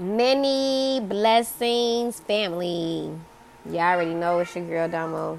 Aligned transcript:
Many 0.00 0.98
blessings, 1.00 2.20
family. 2.20 3.12
Y'all 3.66 3.80
already 3.80 4.14
know 4.14 4.38
it's 4.38 4.56
your 4.56 4.64
girl 4.64 4.88
Damo. 4.88 5.38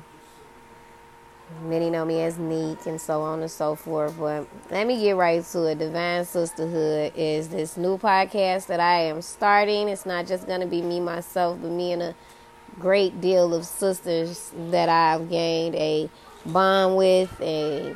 Many 1.64 1.90
know 1.90 2.06
me 2.06 2.22
as 2.22 2.38
Neek 2.38 2.86
and 2.86 3.02
so 3.02 3.22
on 3.22 3.42
and 3.42 3.50
so 3.50 3.74
forth. 3.74 4.16
But 4.20 4.46
let 4.70 4.86
me 4.86 5.02
get 5.02 5.16
right 5.16 5.44
to 5.44 5.64
it. 5.66 5.80
Divine 5.80 6.26
Sisterhood 6.26 7.14
is 7.16 7.50
this 7.50 7.76
new 7.76 7.98
podcast 7.98 8.68
that 8.68 8.80
I 8.80 9.06
am 9.06 9.24
starting. 9.24 9.90
It's 9.90 10.06
not 10.06 10.28
just 10.28 10.46
going 10.46 10.62
to 10.62 10.68
be 10.68 10.84
me, 10.84 11.00
myself, 11.00 11.58
but 11.60 11.72
me 11.72 11.94
and 11.94 12.04
a 12.04 12.16
great 12.78 13.20
deal 13.20 13.56
of 13.56 13.66
sisters 13.66 14.52
that 14.70 14.90
I've 14.90 15.28
gained 15.28 15.74
a 15.74 16.08
bond 16.46 16.98
with, 16.98 17.36
a 17.42 17.96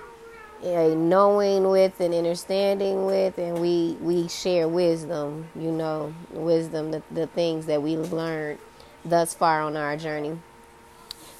a 0.65 0.95
knowing 0.95 1.69
with 1.69 1.99
and 1.99 2.13
understanding 2.13 3.05
with 3.05 3.37
and 3.37 3.59
we 3.59 3.95
we 4.01 4.27
share 4.27 4.67
wisdom 4.67 5.47
you 5.55 5.71
know 5.71 6.13
wisdom 6.31 6.89
the, 6.91 7.03
the 7.11 7.27
things 7.27 7.67
that 7.67 7.81
we've 7.81 8.11
learned 8.11 8.57
thus 9.03 9.35
far 9.35 9.61
on 9.61 9.77
our 9.77 9.95
journey. 9.95 10.37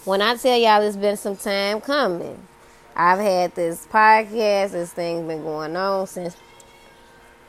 When 0.03 0.21
i 0.21 0.35
tell 0.35 0.57
y'all 0.57 0.81
it's 0.83 0.95
been 0.95 1.17
some 1.17 1.35
time 1.35 1.81
coming 1.81 2.47
i've 2.95 3.19
had 3.19 3.55
this 3.55 3.87
podcast 3.87 4.71
this 4.71 4.93
thing's 4.93 5.27
been 5.27 5.41
going 5.41 5.75
on 5.75 6.05
since 6.05 6.37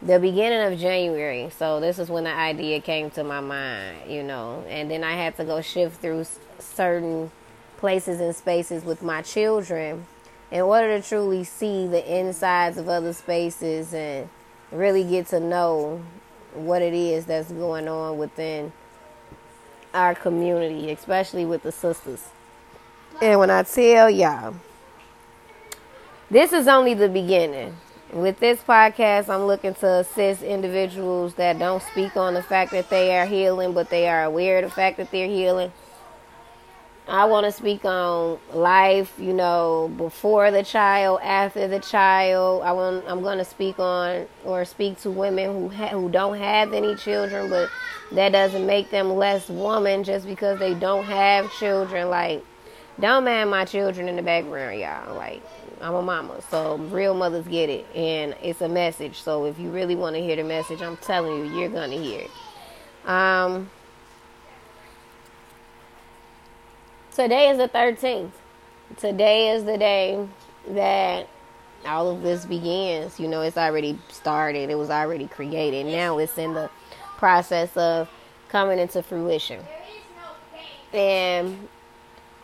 the 0.00 0.18
beginning 0.18 0.72
of 0.72 0.78
january. 0.78 1.50
So 1.50 1.80
this 1.80 1.98
is 1.98 2.08
when 2.08 2.24
the 2.24 2.32
idea 2.32 2.80
came 2.80 3.10
to 3.10 3.24
my 3.24 3.40
mind 3.40 4.10
you 4.10 4.22
know. 4.22 4.64
And 4.66 4.90
then 4.90 5.04
i 5.04 5.12
had 5.12 5.36
to 5.36 5.44
go 5.44 5.60
shift 5.60 6.00
through 6.00 6.24
certain 6.58 7.30
places 7.76 8.18
and 8.18 8.34
spaces 8.34 8.82
with 8.82 9.02
my 9.02 9.20
children 9.20 10.06
in 10.50 10.60
order 10.60 11.00
to 11.00 11.06
truly 11.06 11.44
see 11.44 11.86
the 11.86 12.18
insides 12.18 12.78
of 12.78 12.88
other 12.88 13.12
spaces 13.12 13.92
and 13.92 14.28
really 14.70 15.04
get 15.04 15.26
to 15.28 15.40
know 15.40 16.02
what 16.54 16.82
it 16.82 16.94
is 16.94 17.26
that's 17.26 17.50
going 17.50 17.88
on 17.88 18.18
within 18.18 18.72
our 19.92 20.14
community, 20.14 20.90
especially 20.90 21.44
with 21.44 21.62
the 21.62 21.72
sisters. 21.72 22.28
And 23.20 23.40
when 23.40 23.50
I 23.50 23.62
tell 23.62 24.10
y'all, 24.10 24.54
this 26.30 26.52
is 26.52 26.68
only 26.68 26.94
the 26.94 27.08
beginning. 27.08 27.76
With 28.12 28.38
this 28.38 28.60
podcast, 28.60 29.28
I'm 29.28 29.46
looking 29.46 29.74
to 29.74 29.86
assist 29.86 30.42
individuals 30.42 31.34
that 31.34 31.58
don't 31.58 31.82
speak 31.82 32.16
on 32.16 32.34
the 32.34 32.42
fact 32.42 32.70
that 32.70 32.88
they 32.88 33.18
are 33.18 33.26
healing, 33.26 33.72
but 33.72 33.90
they 33.90 34.08
are 34.08 34.22
aware 34.24 34.58
of 34.58 34.64
the 34.64 34.70
fact 34.70 34.98
that 34.98 35.10
they're 35.10 35.28
healing 35.28 35.72
I 37.08 37.24
want 37.26 37.46
to 37.46 37.52
speak 37.52 37.84
on 37.84 38.40
life, 38.52 39.14
you 39.16 39.32
know, 39.32 39.92
before 39.96 40.50
the 40.50 40.64
child, 40.64 41.20
after 41.22 41.68
the 41.68 41.78
child. 41.78 42.62
I 42.62 42.72
want 42.72 43.04
I'm 43.06 43.22
going 43.22 43.38
to 43.38 43.44
speak 43.44 43.78
on 43.78 44.26
or 44.44 44.64
speak 44.64 45.00
to 45.02 45.10
women 45.10 45.52
who 45.52 45.68
ha- 45.68 45.88
who 45.88 46.08
don't 46.08 46.36
have 46.36 46.72
any 46.72 46.96
children, 46.96 47.48
but 47.48 47.70
that 48.12 48.32
doesn't 48.32 48.66
make 48.66 48.90
them 48.90 49.14
less 49.14 49.48
woman 49.48 50.02
just 50.02 50.26
because 50.26 50.58
they 50.58 50.74
don't 50.74 51.04
have 51.04 51.52
children. 51.52 52.10
Like, 52.10 52.44
don't 52.98 53.24
mind 53.24 53.50
my 53.50 53.64
children 53.64 54.08
in 54.08 54.16
the 54.16 54.22
background, 54.22 54.80
y'all. 54.80 55.14
Like, 55.14 55.42
I'm 55.80 55.94
a 55.94 56.02
mama, 56.02 56.40
so 56.50 56.76
real 56.76 57.14
mothers 57.14 57.46
get 57.46 57.70
it, 57.70 57.86
and 57.94 58.34
it's 58.42 58.62
a 58.62 58.68
message. 58.68 59.20
So 59.20 59.44
if 59.44 59.60
you 59.60 59.70
really 59.70 59.94
want 59.94 60.16
to 60.16 60.22
hear 60.22 60.34
the 60.34 60.44
message, 60.44 60.82
I'm 60.82 60.96
telling 60.96 61.46
you, 61.46 61.60
you're 61.60 61.68
gonna 61.68 61.96
hear 61.96 62.22
it. 62.22 63.08
Um, 63.08 63.70
Today 67.16 67.48
is 67.48 67.56
the 67.56 67.66
13th. 67.66 68.32
Today 68.98 69.48
is 69.52 69.64
the 69.64 69.78
day 69.78 70.28
that 70.68 71.26
all 71.86 72.10
of 72.10 72.20
this 72.20 72.44
begins. 72.44 73.18
You 73.18 73.26
know, 73.26 73.40
it's 73.40 73.56
already 73.56 73.98
started, 74.08 74.68
it 74.68 74.74
was 74.74 74.90
already 74.90 75.26
created. 75.26 75.86
Now 75.86 76.18
it's 76.18 76.36
in 76.36 76.52
the 76.52 76.68
process 77.16 77.74
of 77.74 78.10
coming 78.50 78.78
into 78.78 79.02
fruition. 79.02 79.64
And 80.92 81.66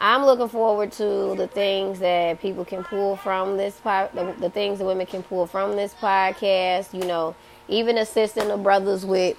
I'm 0.01 0.25
looking 0.25 0.49
forward 0.49 0.91
to 0.93 1.35
the 1.37 1.49
things 1.49 1.99
that 1.99 2.41
people 2.41 2.65
can 2.65 2.83
pull 2.83 3.17
from 3.17 3.59
this 3.59 3.79
pod, 3.79 4.09
the, 4.15 4.35
the 4.41 4.49
things 4.49 4.79
that 4.79 4.87
women 4.87 5.05
can 5.05 5.23
pull 5.23 5.47
from 5.47 5.77
this 5.77 5.93
podcast. 5.93 6.95
You 6.99 7.07
know, 7.07 7.37
even 7.69 7.99
assisting 7.99 8.49
the 8.49 8.57
brothers 8.57 9.05
with 9.05 9.37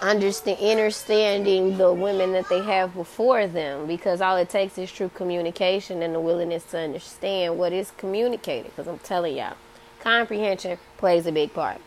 understand 0.00 0.58
understanding 0.60 1.76
the 1.76 1.92
women 1.92 2.32
that 2.32 2.48
they 2.48 2.62
have 2.62 2.94
before 2.94 3.46
them 3.46 3.86
because 3.86 4.20
all 4.20 4.36
it 4.36 4.48
takes 4.48 4.78
is 4.78 4.90
true 4.90 5.10
communication 5.14 6.02
and 6.02 6.14
the 6.14 6.20
willingness 6.20 6.64
to 6.64 6.78
understand 6.78 7.58
what 7.58 7.72
is 7.72 7.92
communicated 7.96 8.70
because 8.70 8.86
i'm 8.86 8.98
telling 9.00 9.36
y'all 9.36 9.56
comprehension 10.00 10.78
plays 10.96 11.26
a 11.26 11.32
big 11.32 11.52
part. 11.52 11.80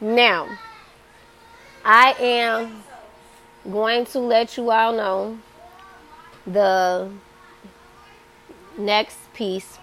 Now 0.00 0.48
i 1.84 2.12
am 2.20 2.82
going 3.70 4.06
to 4.06 4.18
let 4.20 4.56
you 4.56 4.70
all 4.70 4.92
know 4.92 5.38
the 6.46 7.10
next 8.78 9.18
piece 9.34 9.78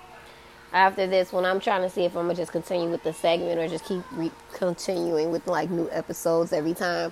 after 0.72 1.08
this 1.08 1.32
one. 1.32 1.46
I'm 1.46 1.60
trying 1.60 1.82
to 1.82 1.90
see 1.90 2.04
if 2.04 2.16
i'm 2.16 2.26
gonna 2.26 2.36
just 2.36 2.52
continue 2.52 2.90
with 2.90 3.04
the 3.04 3.14
segment 3.14 3.60
or 3.60 3.68
just 3.68 3.86
keep 3.86 4.04
re- 4.14 4.32
continuing 4.54 5.32
with 5.32 5.48
like 5.48 5.70
new 5.70 5.90
episodes 5.92 6.54
every 6.54 6.74
time 6.74 7.12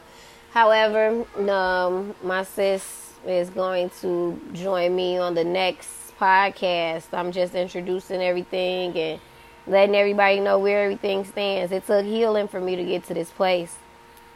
However, 0.52 1.26
um, 1.50 2.16
my 2.24 2.44
sis 2.44 3.14
is 3.26 3.50
going 3.50 3.90
to 4.02 4.40
join 4.54 4.96
me 4.96 5.18
on 5.18 5.36
the 5.36 5.44
next 5.44 6.18
podcast. 6.18 7.14
I'm 7.14 7.32
just 7.32 7.54
introducing 7.54 8.22
everything 8.22 8.98
and 8.98 9.20
letting 9.68 9.96
everybody 9.96 10.40
know 10.40 10.60
where 10.60 10.84
everything 10.84 11.26
stands. 11.26 11.72
It 11.72 11.86
took 11.86 12.06
healing 12.06 12.48
for 12.48 12.62
me 12.62 12.76
to 12.76 12.84
get 12.84 13.04
to 13.06 13.14
this 13.14 13.30
place 13.30 13.76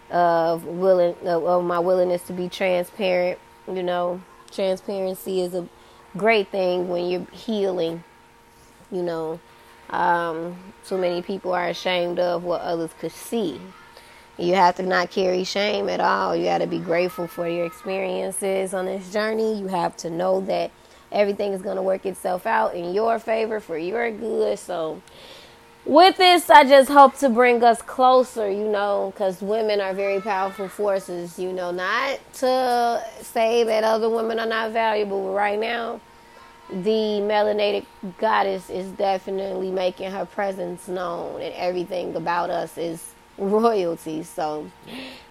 of 0.09 0.65
willing 0.65 1.15
of, 1.25 1.63
my 1.63 1.79
willingness 1.79 2.23
to 2.23 2.33
be 2.33 2.49
transparent. 2.49 3.39
You 3.67 3.83
know, 3.83 4.21
transparency 4.51 5.41
is 5.41 5.53
a 5.55 5.67
great 6.17 6.49
thing 6.49 6.89
when 6.89 7.09
you're 7.09 7.27
healing. 7.31 8.03
You 8.91 9.03
know, 9.03 9.39
um, 9.89 10.57
too 10.85 10.97
many 10.97 11.21
people 11.21 11.53
are 11.53 11.69
ashamed 11.69 12.19
of 12.19 12.43
what 12.43 12.61
others 12.61 12.91
could 12.99 13.13
see 13.13 13.61
you 14.41 14.55
have 14.55 14.75
to 14.75 14.83
not 14.83 15.11
carry 15.11 15.43
shame 15.43 15.89
at 15.89 15.99
all. 15.99 16.35
You 16.35 16.45
got 16.45 16.59
to 16.59 16.67
be 16.67 16.79
grateful 16.79 17.27
for 17.27 17.47
your 17.47 17.65
experiences 17.65 18.73
on 18.73 18.85
this 18.85 19.11
journey. 19.11 19.59
You 19.59 19.67
have 19.67 19.95
to 19.97 20.09
know 20.09 20.41
that 20.41 20.71
everything 21.11 21.53
is 21.53 21.61
going 21.61 21.75
to 21.75 21.81
work 21.81 22.05
itself 22.05 22.45
out 22.45 22.75
in 22.75 22.93
your 22.93 23.19
favor 23.19 23.59
for 23.59 23.77
your 23.77 24.09
good. 24.11 24.57
So, 24.57 25.01
with 25.85 26.17
this, 26.17 26.49
I 26.49 26.63
just 26.63 26.89
hope 26.89 27.17
to 27.17 27.29
bring 27.29 27.63
us 27.63 27.81
closer, 27.81 28.49
you 28.49 28.67
know, 28.67 29.11
because 29.13 29.41
women 29.41 29.81
are 29.81 29.93
very 29.93 30.21
powerful 30.21 30.67
forces, 30.67 31.39
you 31.39 31.51
know, 31.51 31.71
not 31.71 32.19
to 32.35 33.03
say 33.21 33.63
that 33.63 33.83
other 33.83 34.09
women 34.09 34.39
are 34.39 34.45
not 34.45 34.71
valuable, 34.71 35.23
but 35.23 35.33
right 35.33 35.59
now, 35.59 35.99
the 36.69 37.19
melanated 37.21 37.85
goddess 38.19 38.69
is 38.69 38.91
definitely 38.91 39.71
making 39.71 40.11
her 40.11 40.25
presence 40.25 40.87
known, 40.87 41.41
and 41.41 41.53
everything 41.55 42.15
about 42.15 42.49
us 42.49 42.77
is 42.77 43.13
royalty. 43.41 44.23
So, 44.23 44.69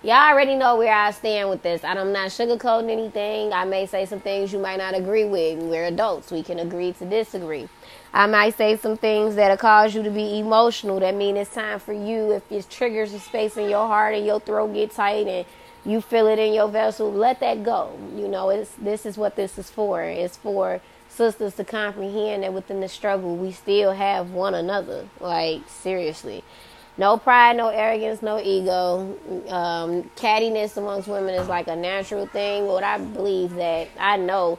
y'all 0.02 0.30
already 0.30 0.56
know 0.56 0.76
where 0.76 0.92
I 0.92 1.12
stand 1.12 1.48
with 1.48 1.62
this. 1.62 1.84
I'm 1.84 2.12
not 2.12 2.28
sugarcoating 2.28 2.90
anything. 2.90 3.52
I 3.52 3.64
may 3.64 3.86
say 3.86 4.04
some 4.04 4.20
things 4.20 4.52
you 4.52 4.58
might 4.58 4.78
not 4.78 4.94
agree 4.94 5.24
with. 5.24 5.60
We're 5.60 5.86
adults. 5.86 6.30
We 6.30 6.42
can 6.42 6.58
agree 6.58 6.92
to 6.94 7.04
disagree. 7.04 7.68
I 8.12 8.26
might 8.26 8.56
say 8.56 8.76
some 8.76 8.96
things 8.96 9.36
that'll 9.36 9.56
cause 9.56 9.94
you 9.94 10.02
to 10.02 10.10
be 10.10 10.40
emotional. 10.40 10.98
That 10.98 11.14
mean 11.14 11.36
it's 11.36 11.54
time 11.54 11.78
for 11.78 11.92
you. 11.92 12.32
If 12.32 12.50
it 12.50 12.68
triggers 12.68 13.12
a 13.12 13.20
space 13.20 13.56
in 13.56 13.70
your 13.70 13.86
heart 13.86 14.14
and 14.14 14.26
your 14.26 14.40
throat 14.40 14.74
get 14.74 14.90
tight 14.90 15.28
and 15.28 15.46
you 15.84 16.00
feel 16.00 16.26
it 16.26 16.38
in 16.38 16.52
your 16.52 16.68
vessel, 16.68 17.10
let 17.12 17.38
that 17.40 17.62
go. 17.62 17.96
You 18.16 18.26
know, 18.26 18.50
it's 18.50 18.72
this 18.74 19.06
is 19.06 19.16
what 19.16 19.36
this 19.36 19.56
is 19.58 19.70
for. 19.70 20.02
It's 20.02 20.36
for 20.36 20.80
sisters 21.08 21.54
to 21.54 21.64
comprehend 21.64 22.42
that 22.42 22.52
within 22.52 22.80
the 22.80 22.88
struggle 22.88 23.36
we 23.36 23.52
still 23.52 23.92
have 23.92 24.32
one 24.32 24.54
another. 24.54 25.08
Like 25.20 25.68
seriously 25.68 26.42
no 26.96 27.16
pride, 27.16 27.56
no 27.56 27.68
arrogance, 27.68 28.22
no 28.22 28.40
ego. 28.40 29.16
Um, 29.48 30.04
cattiness 30.16 30.76
amongst 30.76 31.08
women 31.08 31.34
is 31.34 31.48
like 31.48 31.68
a 31.68 31.76
natural 31.76 32.26
thing. 32.26 32.66
What 32.66 32.84
I 32.84 32.98
believe 32.98 33.54
that 33.54 33.88
I 33.98 34.16
know, 34.16 34.58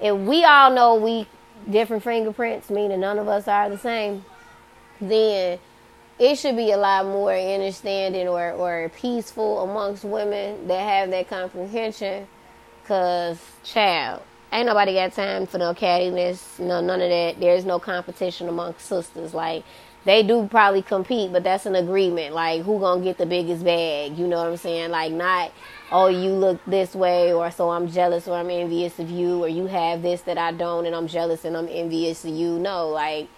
if 0.00 0.16
we 0.16 0.44
all 0.44 0.70
know 0.72 0.96
we 0.96 1.28
different 1.70 2.02
fingerprints, 2.02 2.70
meaning 2.70 3.00
none 3.00 3.18
of 3.18 3.28
us 3.28 3.48
are 3.48 3.68
the 3.68 3.78
same, 3.78 4.24
then 5.00 5.58
it 6.18 6.36
should 6.36 6.56
be 6.56 6.70
a 6.70 6.76
lot 6.76 7.04
more 7.04 7.34
understanding 7.34 8.26
or, 8.26 8.52
or 8.52 8.88
peaceful 8.90 9.60
amongst 9.60 10.04
women 10.04 10.66
that 10.68 10.80
have 10.80 11.10
that 11.10 11.28
comprehension. 11.28 12.26
Cause 12.86 13.38
child, 13.64 14.22
ain't 14.52 14.66
nobody 14.66 14.94
got 14.94 15.12
time 15.12 15.46
for 15.46 15.58
no 15.58 15.74
cattiness, 15.74 16.58
no 16.58 16.80
none 16.80 17.00
of 17.00 17.10
that. 17.10 17.40
There's 17.40 17.64
no 17.64 17.78
competition 17.78 18.48
amongst 18.48 18.86
sisters. 18.86 19.34
Like 19.34 19.64
they 20.06 20.22
do 20.22 20.46
probably 20.48 20.82
compete, 20.82 21.32
but 21.32 21.42
that's 21.42 21.66
an 21.66 21.74
agreement. 21.74 22.34
Like 22.34 22.62
who 22.62 22.78
gonna 22.78 23.02
get 23.02 23.18
the 23.18 23.26
biggest 23.26 23.64
bag? 23.64 24.16
You 24.16 24.26
know 24.28 24.38
what 24.38 24.48
I'm 24.48 24.56
saying? 24.56 24.90
Like 24.90 25.12
not 25.12 25.52
oh 25.92 26.06
you 26.06 26.30
look 26.30 26.64
this 26.64 26.94
way 26.94 27.32
or 27.32 27.50
so 27.50 27.70
I'm 27.70 27.88
jealous 27.88 28.26
or 28.26 28.36
I'm 28.36 28.48
envious 28.48 28.98
of 28.98 29.10
you 29.10 29.44
or 29.44 29.48
you 29.48 29.66
have 29.66 30.02
this 30.02 30.22
that 30.22 30.38
I 30.38 30.52
don't 30.52 30.86
and 30.86 30.94
I'm 30.94 31.08
jealous 31.08 31.44
and 31.44 31.56
I'm 31.56 31.68
envious 31.68 32.24
of 32.24 32.30
you. 32.30 32.58
No, 32.58 32.88
like 32.88 33.28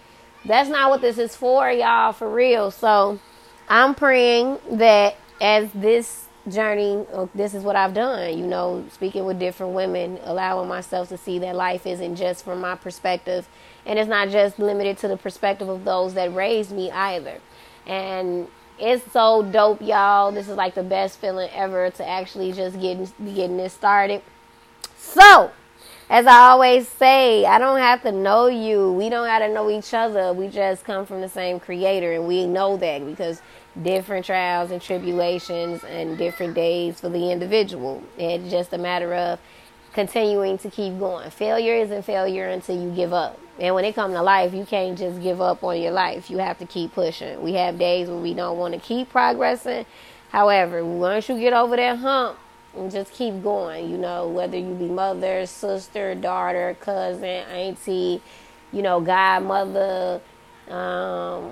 that's 0.45 0.69
not 0.69 0.89
what 0.89 1.01
this 1.01 1.17
is 1.17 1.35
for, 1.35 1.69
y'all, 1.69 2.13
for 2.13 2.31
real. 2.31 2.71
So 2.71 3.19
I'm 3.67 3.95
praying 3.95 4.59
that 4.71 5.17
as 5.41 5.71
this 5.73 6.28
journey, 6.47 7.05
uh, 7.13 7.27
this 7.35 7.53
is 7.53 7.63
what 7.63 7.75
I've 7.75 7.93
done. 7.93 8.37
You 8.37 8.47
know, 8.47 8.85
speaking 8.91 9.25
with 9.25 9.39
different 9.39 9.73
women, 9.73 10.19
allowing 10.23 10.69
myself 10.69 11.09
to 11.09 11.17
see 11.17 11.39
that 11.39 11.55
life 11.55 11.85
isn't 11.85 12.15
just 12.15 12.43
from 12.43 12.61
my 12.61 12.75
perspective, 12.75 13.47
and 13.85 13.99
it's 13.99 14.09
not 14.09 14.29
just 14.29 14.59
limited 14.59 14.97
to 14.99 15.07
the 15.07 15.17
perspective 15.17 15.69
of 15.69 15.83
those 15.83 16.13
that 16.13 16.33
raised 16.33 16.71
me 16.71 16.91
either. 16.91 17.39
And 17.85 18.47
it's 18.79 19.11
so 19.11 19.43
dope, 19.43 19.81
y'all. 19.81 20.31
This 20.31 20.47
is 20.47 20.55
like 20.55 20.75
the 20.75 20.83
best 20.83 21.19
feeling 21.19 21.49
ever 21.53 21.89
to 21.91 22.07
actually 22.07 22.53
just 22.53 22.79
getting 22.79 23.11
getting 23.23 23.57
this 23.57 23.73
started. 23.73 24.21
So, 24.97 25.51
as 26.09 26.25
I 26.25 26.49
always 26.49 26.87
say, 26.87 27.45
I 27.45 27.59
don't 27.59 27.77
have 27.77 28.01
to 28.01 28.11
know 28.11 28.47
you. 28.47 28.91
We 28.93 29.09
don't 29.09 29.27
have 29.27 29.43
to 29.43 29.53
know 29.53 29.69
each 29.69 29.93
other. 29.93 30.33
We 30.33 30.47
just 30.47 30.83
come 30.83 31.05
from 31.05 31.21
the 31.21 31.29
same 31.29 31.59
creator, 31.59 32.13
and 32.13 32.27
we 32.27 32.47
know 32.47 32.77
that 32.77 33.05
because 33.05 33.41
different 33.83 34.25
trials 34.25 34.71
and 34.71 34.81
tribulations 34.81 35.83
and 35.83 36.17
different 36.17 36.55
days 36.55 36.99
for 36.99 37.09
the 37.09 37.31
individual. 37.31 38.03
It's 38.17 38.49
just 38.49 38.73
a 38.73 38.77
matter 38.79 39.13
of 39.13 39.39
continuing 39.93 40.57
to 40.59 40.69
keep 40.71 40.97
going. 40.97 41.29
Failure 41.29 41.75
isn't 41.75 42.03
failure 42.03 42.47
until 42.49 42.81
you 42.81 42.91
give 42.95 43.13
up. 43.13 43.39
And 43.59 43.75
when 43.75 43.85
it 43.85 43.93
comes 43.93 44.15
to 44.15 44.23
life, 44.23 44.53
you 44.53 44.65
can't 44.65 44.97
just 44.97 45.21
give 45.21 45.41
up 45.41 45.63
on 45.63 45.79
your 45.79 45.91
life. 45.91 46.31
You 46.31 46.39
have 46.39 46.57
to 46.59 46.65
keep 46.65 46.93
pushing. 46.93 47.41
We 47.43 47.53
have 47.53 47.77
days 47.77 48.07
where 48.07 48.17
we 48.17 48.33
don't 48.33 48.57
want 48.57 48.73
to 48.73 48.79
keep 48.79 49.09
progressing. 49.09 49.85
However, 50.29 50.83
once 50.83 51.29
you 51.29 51.39
get 51.39 51.53
over 51.53 51.75
that 51.75 51.97
hump, 51.97 52.37
and 52.79 52.91
just 52.91 53.11
keep 53.13 53.43
going, 53.43 53.89
you 53.89 53.97
know, 53.97 54.27
whether 54.27 54.57
you 54.57 54.73
be 54.73 54.87
mother, 54.87 55.45
sister, 55.45 56.15
daughter, 56.15 56.77
cousin, 56.79 57.23
auntie, 57.23 58.21
you 58.71 58.81
know, 58.81 59.01
godmother, 59.01 60.21
um, 60.69 61.51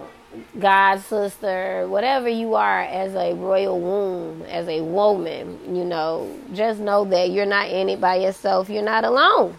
god 0.59 0.99
sister, 1.01 1.87
whatever 1.87 2.29
you 2.29 2.55
are 2.55 2.81
as 2.81 3.13
a 3.15 3.33
royal 3.33 3.79
womb, 3.79 4.41
as 4.43 4.67
a 4.67 4.81
woman, 4.81 5.75
you 5.75 5.83
know, 5.83 6.33
just 6.53 6.79
know 6.79 7.05
that 7.05 7.31
you're 7.31 7.45
not 7.45 7.69
in 7.69 7.89
it 7.89 7.99
by 7.99 8.15
yourself. 8.15 8.69
You're 8.69 8.83
not 8.83 9.03
alone. 9.03 9.57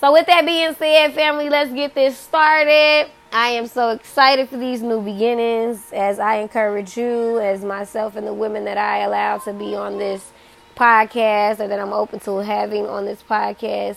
So, 0.00 0.12
with 0.12 0.26
that 0.26 0.44
being 0.44 0.74
said, 0.74 1.14
family, 1.14 1.48
let's 1.48 1.72
get 1.72 1.94
this 1.94 2.18
started. 2.18 3.08
I 3.34 3.48
am 3.52 3.66
so 3.66 3.88
excited 3.88 4.50
for 4.50 4.58
these 4.58 4.82
new 4.82 5.00
beginnings 5.00 5.90
as 5.90 6.18
I 6.18 6.34
encourage 6.36 6.98
you, 6.98 7.38
as 7.40 7.64
myself 7.64 8.14
and 8.14 8.26
the 8.26 8.34
women 8.34 8.66
that 8.66 8.76
I 8.76 8.98
allow 8.98 9.38
to 9.38 9.54
be 9.54 9.74
on 9.74 9.96
this 9.96 10.32
podcast 10.76 11.58
or 11.58 11.66
that 11.66 11.80
I'm 11.80 11.94
open 11.94 12.20
to 12.20 12.36
having 12.44 12.84
on 12.86 13.06
this 13.06 13.22
podcast. 13.22 13.96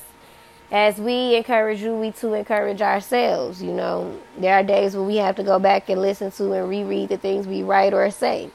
As 0.71 0.99
we 0.99 1.35
encourage 1.35 1.81
you, 1.81 1.93
we 1.93 2.11
too 2.11 2.33
encourage 2.33 2.81
ourselves. 2.81 3.61
You 3.61 3.73
know, 3.73 4.17
there 4.37 4.53
are 4.53 4.63
days 4.63 4.95
where 4.95 5.03
we 5.03 5.17
have 5.17 5.35
to 5.35 5.43
go 5.43 5.59
back 5.59 5.89
and 5.89 6.01
listen 6.01 6.31
to 6.31 6.53
and 6.53 6.69
reread 6.69 7.09
the 7.09 7.17
things 7.17 7.45
we 7.45 7.61
write 7.61 7.93
or 7.93 8.09
say. 8.11 8.51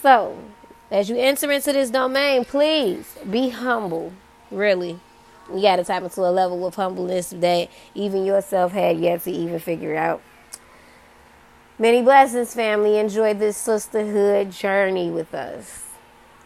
So, 0.00 0.38
as 0.90 1.10
you 1.10 1.16
enter 1.18 1.52
into 1.52 1.74
this 1.74 1.90
domain, 1.90 2.46
please 2.46 3.18
be 3.30 3.50
humble, 3.50 4.14
really 4.50 5.00
you 5.54 5.62
got 5.62 5.76
to 5.76 5.84
tap 5.84 6.02
into 6.02 6.20
a 6.20 6.30
level 6.30 6.66
of 6.66 6.74
humbleness 6.74 7.30
that 7.30 7.70
even 7.94 8.24
yourself 8.24 8.72
had 8.72 8.98
yet 8.98 9.22
to 9.24 9.30
even 9.30 9.58
figure 9.58 9.96
out. 9.96 10.22
Many 11.78 12.02
blessings, 12.02 12.54
family. 12.54 12.98
Enjoy 12.98 13.34
this 13.34 13.56
sisterhood 13.56 14.50
journey 14.50 15.10
with 15.10 15.32
us. 15.32 15.84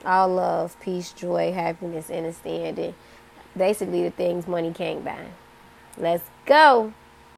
All 0.04 0.28
love, 0.28 0.78
peace, 0.80 1.12
joy, 1.12 1.52
happiness, 1.52 2.10
understanding. 2.10 2.94
Basically, 3.56 4.02
the 4.02 4.10
things 4.10 4.46
money 4.46 4.72
can't 4.72 5.04
buy. 5.04 5.26
Let's 5.96 6.24
go. 6.44 6.92